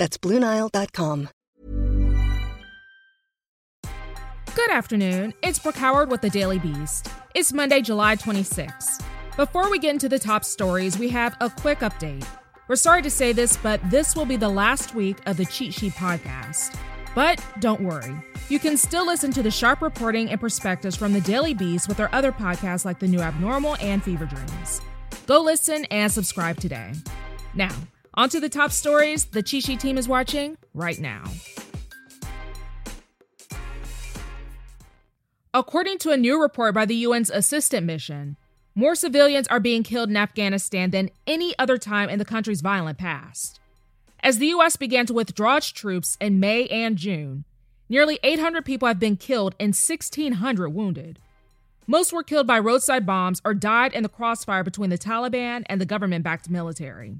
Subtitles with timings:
[0.00, 1.28] That's BlueNile.com.
[4.54, 5.34] Good afternoon.
[5.42, 7.08] It's Brooke Howard with the Daily Beast.
[7.34, 9.02] It's Monday, July 26th.
[9.36, 12.26] Before we get into the top stories, we have a quick update.
[12.66, 15.74] We're sorry to say this, but this will be the last week of the Cheat
[15.74, 16.78] Sheet podcast.
[17.14, 18.16] But don't worry.
[18.48, 22.00] You can still listen to the sharp reporting and perspectives from the Daily Beast with
[22.00, 24.80] our other podcasts like The New Abnormal and Fever Dreams.
[25.26, 26.94] Go listen and subscribe today.
[27.54, 27.74] Now,
[28.14, 31.24] on to the top stories the Sheet team is watching right now.
[35.52, 38.36] According to a new report by the UN's Assistance Mission,
[38.76, 42.98] more civilians are being killed in Afghanistan than any other time in the country's violent
[42.98, 43.58] past.
[44.22, 44.76] As the U.S.
[44.76, 47.44] began to withdraw its troops in May and June,
[47.88, 51.18] nearly 800 people have been killed and 1,600 wounded.
[51.86, 55.80] Most were killed by roadside bombs or died in the crossfire between the Taliban and
[55.80, 57.16] the government backed military.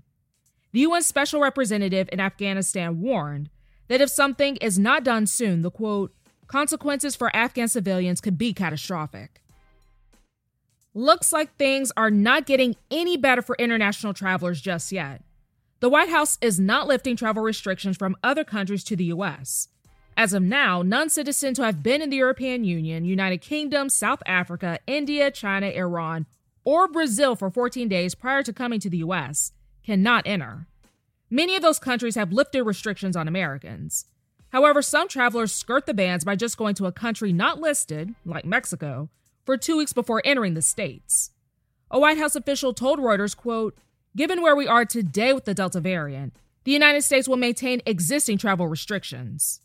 [0.73, 3.51] The UN Special Representative in Afghanistan warned
[3.89, 6.15] that if something is not done soon, the quote,
[6.47, 9.41] consequences for Afghan civilians could be catastrophic.
[10.95, 15.23] Looks like things are not getting any better for international travelers just yet.
[15.81, 19.69] The White House is not lifting travel restrictions from other countries to the U.S.
[20.17, 24.23] As of now, non citizens who have been in the European Union, United Kingdom, South
[24.27, 26.27] Africa, India, China, Iran,
[26.65, 29.53] or Brazil for 14 days prior to coming to the U.S.
[29.85, 30.67] cannot enter.
[31.31, 34.07] Many of those countries have lifted restrictions on Americans.
[34.51, 38.45] However, some travelers skirt the bans by just going to a country not listed, like
[38.45, 39.09] Mexico,
[39.45, 41.31] for two weeks before entering the states.
[41.91, 43.77] A White House official told Reuters, quote,
[44.17, 46.35] Given where we are today with the Delta variant,
[46.65, 49.61] the United States will maintain existing travel restrictions.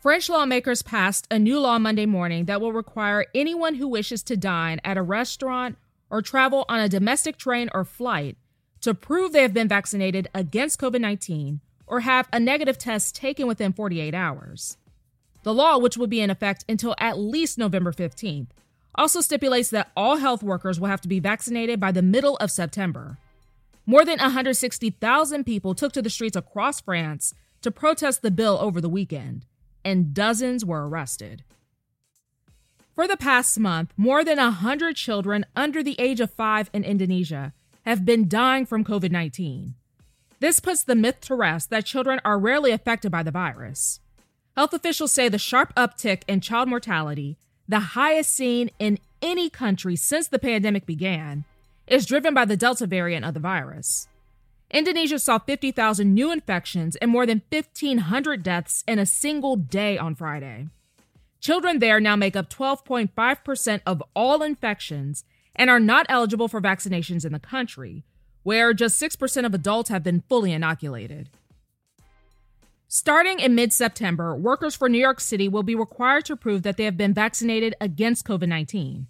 [0.00, 4.36] French lawmakers passed a new law Monday morning that will require anyone who wishes to
[4.36, 5.76] dine at a restaurant
[6.10, 8.36] or travel on a domestic train or flight
[8.84, 13.46] to prove they have been vaccinated against COVID 19 or have a negative test taken
[13.46, 14.76] within 48 hours.
[15.42, 18.48] The law, which will be in effect until at least November 15th,
[18.94, 22.50] also stipulates that all health workers will have to be vaccinated by the middle of
[22.50, 23.16] September.
[23.86, 28.82] More than 160,000 people took to the streets across France to protest the bill over
[28.82, 29.46] the weekend,
[29.82, 31.42] and dozens were arrested.
[32.94, 37.54] For the past month, more than 100 children under the age of five in Indonesia
[37.84, 39.74] have been dying from COVID 19.
[40.40, 44.00] This puts the myth to rest that children are rarely affected by the virus.
[44.56, 49.96] Health officials say the sharp uptick in child mortality, the highest seen in any country
[49.96, 51.44] since the pandemic began,
[51.86, 54.08] is driven by the Delta variant of the virus.
[54.70, 60.14] Indonesia saw 50,000 new infections and more than 1,500 deaths in a single day on
[60.14, 60.68] Friday.
[61.40, 65.24] Children there now make up 12.5% of all infections
[65.56, 68.04] and are not eligible for vaccinations in the country,
[68.42, 71.30] where just 6% of adults have been fully inoculated.
[72.88, 76.76] Starting in mid September, workers for New York City will be required to prove that
[76.76, 79.08] they have been vaccinated against COVID 19.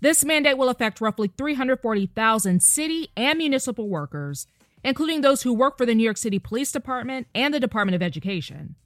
[0.00, 4.46] This mandate will affect roughly 340,000 city and municipal workers,
[4.84, 8.02] including those who work for the New York City Police Department and the Department of
[8.02, 8.76] Education.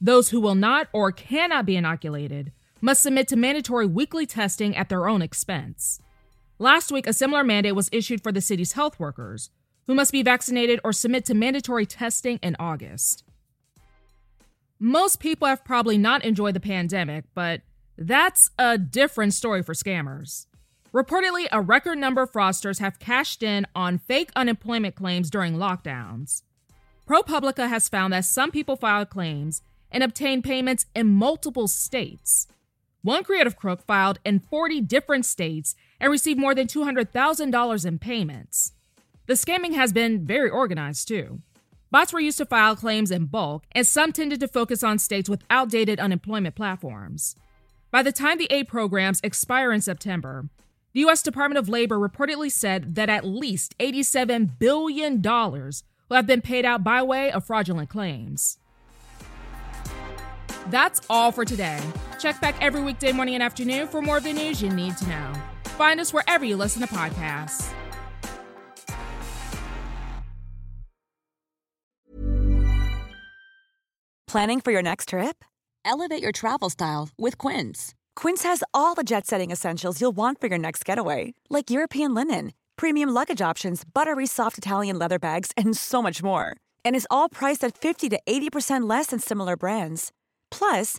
[0.00, 4.88] Those who will not or cannot be inoculated must submit to mandatory weekly testing at
[4.88, 6.00] their own expense.
[6.58, 9.50] Last week, a similar mandate was issued for the city's health workers,
[9.86, 13.24] who must be vaccinated or submit to mandatory testing in August.
[14.78, 17.62] Most people have probably not enjoyed the pandemic, but
[17.96, 20.46] that's a different story for scammers.
[20.92, 26.42] Reportedly, a record number of fraudsters have cashed in on fake unemployment claims during lockdowns.
[27.08, 32.46] ProPublica has found that some people filed claims and obtained payments in multiple states.
[33.02, 38.72] One creative crook filed in 40 different states and received more than $200,000 in payments.
[39.26, 41.40] The scamming has been very organized, too.
[41.90, 45.28] Bots were used to file claims in bulk, and some tended to focus on states
[45.28, 47.34] with outdated unemployment platforms.
[47.90, 50.48] By the time the aid programs expire in September,
[50.94, 51.22] the U.S.
[51.22, 55.72] Department of Labor reportedly said that at least $87 billion will
[56.12, 58.58] have been paid out by way of fraudulent claims.
[60.68, 61.80] That's all for today.
[62.22, 65.08] Check back every weekday morning and afternoon for more of the news you need to
[65.08, 65.32] know.
[65.76, 67.72] Find us wherever you listen to podcasts.
[74.28, 75.44] Planning for your next trip?
[75.84, 77.92] Elevate your travel style with Quince.
[78.14, 82.14] Quince has all the jet setting essentials you'll want for your next getaway, like European
[82.14, 86.56] linen, premium luggage options, buttery soft Italian leather bags, and so much more.
[86.84, 90.12] And is all priced at 50 to 80% less than similar brands.
[90.52, 90.98] Plus,